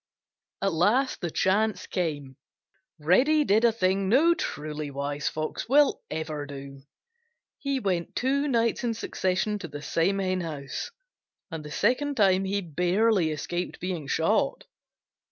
At 0.63 0.73
last 0.73 1.21
the 1.21 1.29
chance 1.29 1.85
came. 1.85 2.35
Reddy 2.97 3.43
did 3.43 3.63
a 3.63 3.71
thing 3.71 4.09
no 4.09 4.33
truly 4.33 4.89
wise 4.89 5.29
Fox 5.29 5.67
ever 6.09 6.39
will 6.39 6.45
do. 6.47 6.81
He 7.59 7.79
went 7.79 8.15
two 8.15 8.47
nights 8.47 8.83
in 8.83 8.95
succession 8.95 9.59
to 9.59 9.67
the 9.67 9.83
same 9.83 10.17
henhouse, 10.17 10.89
and 11.51 11.63
the 11.63 11.69
second 11.69 12.17
time 12.17 12.45
he 12.45 12.61
barely 12.61 13.29
escaped 13.29 13.79
being 13.79 14.07
shot. 14.07 14.63